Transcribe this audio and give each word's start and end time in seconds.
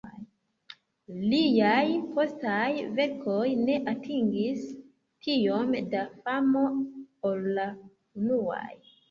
Liaj 1.33 1.83
postaj 2.15 2.69
verkoj 3.01 3.43
ne 3.67 3.75
atingis 3.93 4.65
tiom 5.27 5.77
da 5.93 6.03
famo 6.25 6.65
ol 7.31 7.47
la 7.61 7.69
unuaj. 8.25 8.69